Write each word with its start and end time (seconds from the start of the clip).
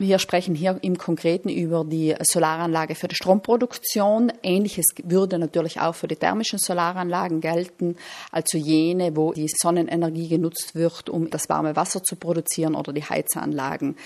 Wir 0.00 0.20
sprechen 0.20 0.54
hier 0.54 0.78
im 0.82 0.96
Konkreten 0.96 1.48
über 1.48 1.84
die 1.84 2.14
Solaranlage 2.22 2.94
für 2.94 3.08
die 3.08 3.16
Stromproduktion. 3.16 4.32
Ähnliches 4.44 4.86
würde 5.02 5.40
natürlich 5.40 5.80
auch 5.80 5.96
für 5.96 6.06
die 6.06 6.14
thermischen 6.14 6.60
Solaranlagen 6.60 7.40
gelten, 7.40 7.96
also 8.30 8.58
jene, 8.58 9.16
wo 9.16 9.32
die 9.32 9.48
Sonnenenergie 9.48 10.28
genutzt 10.28 10.76
wird, 10.76 11.08
um 11.08 11.30
das 11.30 11.48
warme 11.48 11.74
Wasser 11.74 12.04
zu 12.04 12.14
produzieren 12.14 12.76
oder 12.76 12.92
die 12.92 13.02
Heizanlagen. 13.02 13.96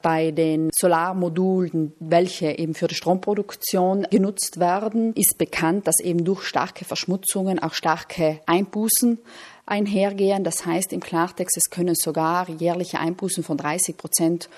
Bei 0.00 0.30
den 0.30 0.70
Solarmodulen, 0.74 1.92
welche 2.00 2.58
eben 2.58 2.72
für 2.72 2.88
die 2.88 2.94
Stromproduktion 2.94 4.06
genutzt 4.10 4.58
werden, 4.58 5.12
ist 5.16 5.36
bekannt, 5.36 5.86
dass 5.86 6.00
eben 6.00 6.24
durch 6.24 6.44
starke 6.44 6.86
Verschmutzungen 6.86 7.58
auch 7.58 7.74
starke 7.74 8.40
Einbußen 8.46 9.18
einhergehen. 9.66 10.44
Das 10.44 10.64
heißt 10.64 10.94
im 10.94 11.00
Klartext, 11.00 11.58
es 11.58 11.68
können 11.68 11.94
sogar 11.94 12.48
jährliche 12.48 12.98
Einbußen 13.00 13.44
von 13.44 13.58
30 13.58 13.98
Prozent 13.98 14.48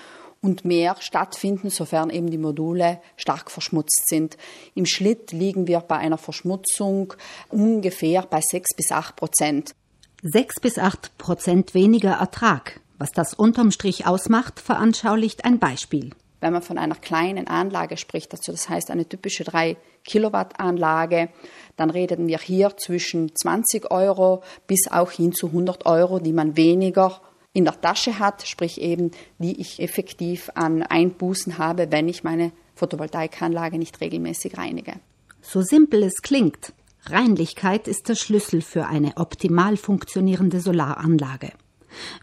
und 0.45 0.65
mehr 0.65 0.97
stattfinden, 1.01 1.71
sofern 1.71 2.11
eben 2.11 2.31
die 2.31 2.39
Module 2.39 3.01
stark 3.17 3.51
verschmutzt 3.51 4.09
sind. 4.09 4.37
Im 4.75 4.85
Schnitt 4.85 5.33
liegen 5.33 5.67
wir 5.67 5.81
bei 5.81 5.97
einer 5.97 6.19
Verschmutzung 6.19 7.15
ungefähr 7.49 8.23
bei 8.23 8.41
6 8.43 8.77
bis 8.77 8.93
8 8.93 9.17
Prozent. 9.17 9.75
6 10.23 10.61
bis 10.61 10.79
8 10.79 11.17
Prozent 11.17 11.75
weniger 11.75 12.13
Ertrag. 12.13 12.81
Was 12.99 13.11
das 13.11 13.33
unterm 13.35 13.71
Strich 13.71 14.07
ausmacht, 14.07 14.61
veranschaulicht 14.61 15.45
ein 15.45 15.59
Beispiel. 15.59 16.11
Wenn 16.41 16.53
man 16.53 16.63
von 16.63 16.77
einer 16.77 16.95
kleinen 16.95 17.47
Anlage 17.47 17.97
spricht, 17.97 18.33
also 18.33 18.53
das 18.53 18.69
heißt 18.69 18.91
eine 18.91 19.09
typische 19.09 19.45
3 19.45 19.79
Kilowatt 20.05 20.61
Anlage, 20.61 21.31
dann 21.77 21.89
reden 21.89 22.29
wir 22.29 22.39
hier 22.39 22.77
zwischen 22.77 23.35
20 23.35 23.91
Euro 23.91 24.43
bis 24.67 24.91
auch 24.91 25.11
hin 25.11 25.33
zu 25.33 25.47
100 25.47 25.87
Euro, 25.87 26.19
die 26.19 26.35
man 26.35 26.59
weniger 26.59 27.23
in 27.55 27.65
der 27.65 27.81
Tasche 27.81 28.19
hat, 28.19 28.47
sprich 28.47 28.81
eben, 28.81 29.13
die 29.39 29.59
ich 29.59 29.81
effektiv 29.81 30.51
an 30.55 30.83
Einbußen 30.83 31.57
habe, 31.57 31.91
wenn 31.91 32.09
ich 32.09 32.25
meine 32.25 32.53
Photovoltaikanlage 32.75 33.79
nicht 33.79 34.01
regelmäßig 34.01 34.59
reinige. 34.59 34.95
So 35.41 35.63
simpel 35.63 36.03
es 36.03 36.21
klingt, 36.21 36.75
Reinlichkeit 37.07 37.87
ist 37.87 38.09
der 38.09 38.17
Schlüssel 38.17 38.61
für 38.61 38.87
eine 38.87 39.17
optimal 39.17 39.77
funktionierende 39.77 40.61
Solaranlage. 40.61 41.53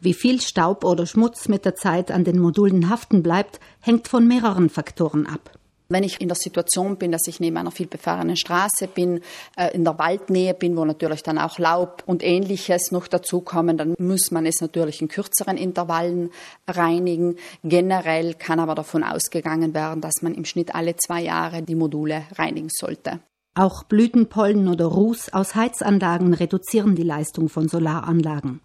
Wie 0.02 0.14
viel 0.14 0.42
Staub 0.42 0.83
oder 0.83 1.05
Schmutz 1.05 1.48
mit 1.48 1.64
der 1.64 1.75
Zeit 1.75 2.11
an 2.11 2.25
den 2.25 2.39
Modulen 2.39 2.89
haften 2.89 3.23
bleibt, 3.23 3.59
hängt 3.80 4.09
von 4.09 4.27
mehreren 4.27 4.70
Faktoren 4.70 5.27
ab. 5.27 5.58
Wenn 5.92 6.03
ich 6.03 6.22
in 6.22 6.30
der 6.30 6.38
Situation 6.38 6.95
bin, 6.95 7.11
dass 7.11 7.28
ich 7.28 7.42
neben 7.42 7.58
einer 7.58 7.72
vielbefahrenen 7.72 8.38
Straße 8.38 8.88
bin, 8.88 9.20
äh, 9.58 9.75
in 9.75 9.84
der 9.84 10.00
Waldnähe 10.00 10.53
bin, 10.53 10.78
wo 10.78 10.86
natürlich 10.86 11.22
dann 11.22 11.38
auch 11.38 11.59
Laub 11.59 12.03
und 12.06 12.23
ähnliches 12.23 12.92
noch 12.92 13.08
dazukommen, 13.08 13.78
dann 13.78 13.95
muss 14.00 14.31
man 14.31 14.45
es 14.45 14.61
natürlich 14.61 15.02
in 15.02 15.09
kürzeren 15.09 15.58
Intervallen 15.58 16.31
reinigen. 16.66 17.36
Generell 17.64 18.36
kann 18.36 18.61
aber 18.61 18.73
davon 18.73 19.03
ausgegangen 19.03 19.73
werden, 19.73 20.00
dass 20.00 20.22
man 20.22 20.33
im 20.33 20.45
Schnitt 20.45 20.73
alle 20.73 20.95
zwei 20.95 21.22
Jahre 21.22 21.61
die 21.61 21.75
Module 21.75 22.23
reinigen 22.38 22.70
sollte. 22.72 23.20
Auch 23.53 23.83
Blütenpollen 23.83 24.70
oder 24.70 24.86
Ruß 24.86 25.33
aus 25.33 25.55
Heizanlagen 25.55 26.33
reduzieren 26.33 26.95
die 26.95 27.03
Leistung 27.03 27.50
von 27.50 27.67
Solaranlagen. 27.67 28.61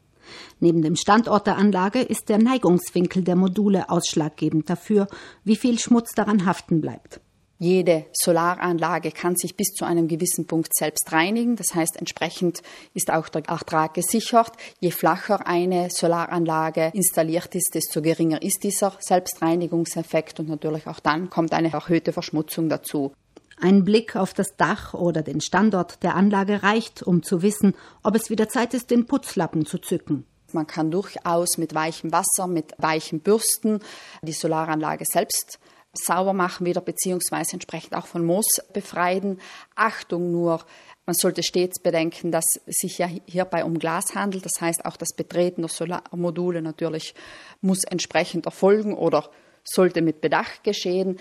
Neben 0.60 0.82
dem 0.82 0.96
Standort 0.96 1.46
der 1.46 1.56
Anlage 1.56 2.00
ist 2.00 2.28
der 2.28 2.38
Neigungswinkel 2.38 3.22
der 3.22 3.36
Module 3.36 3.90
ausschlaggebend 3.90 4.70
dafür, 4.70 5.06
wie 5.44 5.56
viel 5.56 5.78
Schmutz 5.78 6.12
daran 6.12 6.46
haften 6.46 6.80
bleibt. 6.80 7.20
Jede 7.58 8.04
Solaranlage 8.12 9.10
kann 9.12 9.34
sich 9.34 9.56
bis 9.56 9.68
zu 9.68 9.86
einem 9.86 10.08
gewissen 10.08 10.46
Punkt 10.46 10.74
selbst 10.76 11.10
reinigen. 11.10 11.56
Das 11.56 11.74
heißt, 11.74 11.96
entsprechend 11.96 12.62
ist 12.92 13.10
auch 13.10 13.30
der 13.30 13.48
Ertrag 13.48 13.94
gesichert. 13.94 14.52
Je 14.78 14.90
flacher 14.90 15.46
eine 15.46 15.88
Solaranlage 15.90 16.90
installiert 16.92 17.54
ist, 17.54 17.74
desto 17.74 18.02
geringer 18.02 18.42
ist 18.42 18.62
dieser 18.62 18.92
Selbstreinigungseffekt 19.00 20.38
und 20.38 20.48
natürlich 20.48 20.86
auch 20.86 21.00
dann 21.00 21.30
kommt 21.30 21.54
eine 21.54 21.72
erhöhte 21.72 22.12
Verschmutzung 22.12 22.68
dazu. 22.68 23.12
Ein 23.58 23.84
Blick 23.84 24.16
auf 24.16 24.34
das 24.34 24.56
Dach 24.56 24.92
oder 24.92 25.22
den 25.22 25.40
Standort 25.40 26.02
der 26.02 26.14
Anlage 26.14 26.62
reicht, 26.62 27.02
um 27.02 27.22
zu 27.22 27.42
wissen, 27.42 27.74
ob 28.02 28.14
es 28.14 28.28
wieder 28.28 28.48
Zeit 28.48 28.74
ist, 28.74 28.90
den 28.90 29.06
Putzlappen 29.06 29.64
zu 29.64 29.78
zücken. 29.78 30.26
Man 30.52 30.66
kann 30.66 30.90
durchaus 30.90 31.58
mit 31.58 31.74
weichem 31.74 32.12
Wasser, 32.12 32.46
mit 32.46 32.74
weichen 32.78 33.20
Bürsten 33.20 33.80
die 34.22 34.32
Solaranlage 34.32 35.04
selbst 35.10 35.58
sauber 35.94 36.32
machen 36.32 36.66
wieder, 36.66 36.80
beziehungsweise 36.80 37.54
entsprechend 37.54 37.94
auch 37.96 38.06
von 38.06 38.24
Moos 38.24 38.46
befreien. 38.72 39.40
Achtung 39.74 40.30
nur, 40.30 40.64
man 41.06 41.14
sollte 41.14 41.42
stets 41.42 41.80
bedenken, 41.80 42.30
dass 42.30 42.44
es 42.66 42.76
sich 42.80 42.98
ja 42.98 43.08
hierbei 43.26 43.64
um 43.64 43.78
Glas 43.78 44.14
handelt. 44.14 44.44
Das 44.44 44.60
heißt, 44.60 44.84
auch 44.84 44.96
das 44.96 45.14
Betreten 45.14 45.62
der 45.62 45.70
Solarmodule 45.70 46.62
natürlich 46.62 47.14
muss 47.60 47.84
entsprechend 47.84 48.46
erfolgen 48.46 48.94
oder 48.94 49.30
sollte 49.64 50.02
mit 50.02 50.20
Bedacht 50.20 50.62
geschehen. 50.64 51.18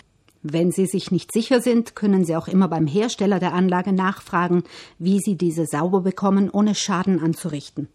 Wenn 0.47 0.71
Sie 0.71 0.85
sich 0.85 1.09
nicht 1.09 1.31
sicher 1.33 1.59
sind, 1.59 1.95
können 1.95 2.23
Sie 2.23 2.35
auch 2.35 2.47
immer 2.47 2.67
beim 2.67 2.85
Hersteller 2.85 3.39
der 3.39 3.53
Anlage 3.53 3.93
nachfragen, 3.93 4.63
wie 4.99 5.19
Sie 5.19 5.37
diese 5.37 5.65
sauber 5.65 6.01
bekommen, 6.01 6.51
ohne 6.51 6.75
Schaden 6.75 7.19
anzurichten. 7.19 7.87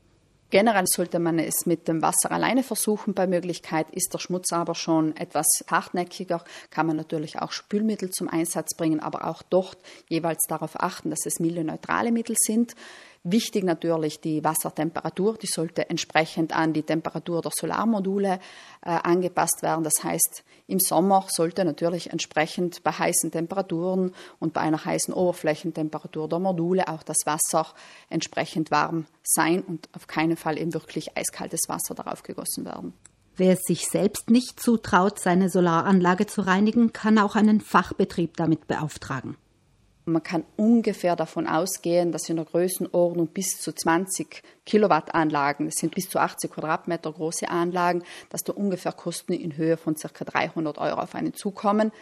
Generell 0.51 0.87
sollte 0.89 1.21
man 1.21 1.39
es 1.39 1.65
mit 1.67 1.87
dem 1.87 2.03
Wasser 2.03 2.33
alleine 2.33 2.65
versuchen. 2.65 3.15
Bei 3.15 3.29
Möglichkeit 3.29 3.87
ist 3.93 4.13
der 4.13 4.19
Schmutz 4.19 4.53
aber 4.53 4.75
schon 4.75 5.17
etwas 5.17 5.47
hartnäckiger, 5.71 6.43
kann 6.71 6.89
man 6.89 6.97
natürlich 6.97 7.39
auch 7.39 7.53
Spülmittel 7.53 8.11
zum 8.11 8.29
Einsatz 8.29 8.75
bringen, 8.75 8.99
aber 8.99 9.29
auch 9.29 9.43
dort 9.43 9.79
jeweils 10.09 10.43
darauf 10.49 10.73
achten, 10.75 11.11
dass 11.11 11.27
es 11.27 11.39
milde 11.39 11.63
neutrale 11.63 12.11
Mittel 12.11 12.35
sind. 12.37 12.75
Wichtig 13.23 13.65
natürlich 13.65 14.23
die 14.23 14.43
Wassertemperatur, 14.43 15.37
die 15.37 15.47
sollte 15.47 15.91
entsprechend 15.91 16.57
an 16.57 16.73
die 16.73 16.83
Temperatur 16.83 17.43
der 17.43 17.51
Solarmodule 17.55 18.41
äh, 18.81 18.91
angepasst 18.91 19.59
werden. 19.61 19.85
Das 19.85 20.03
heißt, 20.03 20.43
im 20.67 20.81
Sommer 20.81 21.27
sollte 21.29 21.67
natürlich 21.67 22.11
entsprechend 22.11 22.83
bei 22.83 22.93
heißen 22.93 23.31
Temperaturen 23.31 24.15
und 24.39 24.55
bei 24.55 24.63
einer 24.63 24.83
heißen 24.83 25.13
Oberflächentemperatur 25.13 26.31
der 26.31 26.39
Module 26.39 26.89
auch 26.89 27.03
das 27.03 27.19
Wasser 27.27 27.67
entsprechend 28.09 28.71
warm 28.71 29.05
sein 29.23 29.61
und 29.61 29.91
auf 29.95 30.07
keinen 30.07 30.39
Fall 30.39 30.59
eben 30.59 30.73
wirklich 30.73 31.19
eiskaltes 31.19 31.69
Wasser 31.69 31.95
darauf 31.95 32.23
gegossen 32.23 32.65
werden. 32.65 32.95
Wer 33.37 33.53
es 33.53 33.61
sich 33.67 33.87
selbst 33.87 34.31
nicht 34.31 34.59
zutraut, 34.61 35.19
seine 35.19 35.51
Solaranlage 35.51 36.27
zu 36.27 36.41
reinigen, 36.41 36.95
kann 36.95 37.19
auch 37.19 37.37
einen 37.37 37.61
Fachbetrieb 37.61 38.39
damit 38.39 38.67
beauftragen. 38.67 39.37
Man 40.13 40.23
kann 40.23 40.45
ungefähr 40.57 41.17
davon 41.17 41.47
ausgehen, 41.47 42.13
dass 42.13 42.29
in 42.29 42.37
der 42.37 42.45
Größenordnung 42.45 43.29
bis 43.29 43.61
zu 43.61 43.73
20 43.73 44.43
Kilowatt 44.67 45.15
Anlagen, 45.15 45.67
das 45.67 45.77
sind 45.77 45.95
bis 45.95 46.09
zu 46.09 46.19
80 46.19 46.51
Quadratmeter 46.51 47.13
große 47.13 47.49
Anlagen, 47.49 48.03
dass 48.29 48.43
da 48.43 48.53
ungefähr 48.53 48.93
Kosten 48.93 49.33
in 49.33 49.57
Höhe 49.57 49.77
von 49.77 49.95
ca. 49.95 50.25
300 50.25 50.79
Euro 50.79 51.01
auf 51.01 51.15
einen 51.15 51.35
zukommen. 51.35 51.93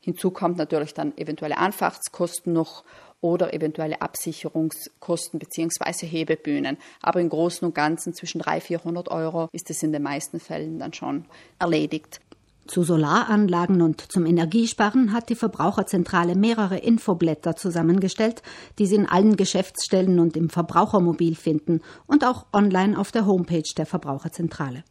Hinzu 0.00 0.30
kommt 0.30 0.56
natürlich 0.56 0.94
dann 0.94 1.16
eventuelle 1.18 1.58
Anfahrtskosten 1.58 2.52
noch 2.52 2.84
oder 3.20 3.54
eventuelle 3.54 4.00
Absicherungskosten 4.00 5.40
bzw. 5.40 6.06
Hebebühnen. 6.06 6.78
Aber 7.02 7.20
im 7.20 7.28
Großen 7.28 7.66
und 7.66 7.74
Ganzen 7.74 8.14
zwischen 8.14 8.40
300 8.40 8.62
und 8.62 8.66
400 8.66 9.08
Euro 9.08 9.48
ist 9.52 9.70
es 9.70 9.82
in 9.82 9.92
den 9.92 10.02
meisten 10.02 10.38
Fällen 10.38 10.78
dann 10.78 10.92
schon 10.92 11.24
erledigt. 11.58 12.20
Zu 12.66 12.82
Solaranlagen 12.82 13.80
und 13.80 14.00
zum 14.00 14.26
Energiesparen 14.26 15.12
hat 15.12 15.28
die 15.28 15.34
Verbraucherzentrale 15.34 16.34
mehrere 16.34 16.78
Infoblätter 16.78 17.54
zusammengestellt, 17.54 18.42
die 18.78 18.86
Sie 18.86 18.96
in 18.96 19.06
allen 19.06 19.36
Geschäftsstellen 19.36 20.18
und 20.18 20.36
im 20.36 20.50
Verbrauchermobil 20.50 21.36
finden 21.36 21.80
und 22.06 22.24
auch 22.24 22.46
online 22.52 22.98
auf 22.98 23.12
der 23.12 23.26
Homepage 23.26 23.62
der 23.76 23.86
Verbraucherzentrale. 23.86 24.82